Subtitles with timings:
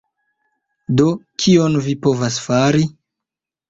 [1.01, 1.05] Do,
[1.45, 2.87] kion vi povas fari?